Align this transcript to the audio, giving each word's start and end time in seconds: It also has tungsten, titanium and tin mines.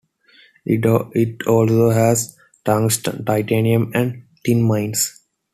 It 0.65 1.45
also 1.45 1.91
has 1.91 2.35
tungsten, 2.65 3.23
titanium 3.23 3.91
and 3.93 4.23
tin 4.43 4.63
mines. 4.63 5.21